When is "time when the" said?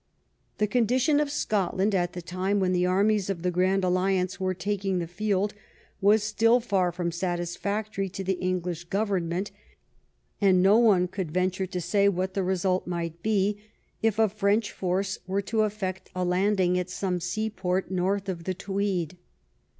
2.23-2.87